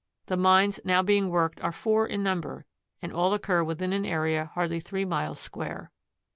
[0.25, 2.65] The mines now being worked are four in number,
[3.03, 5.91] and all occur within an area hardly three miles square.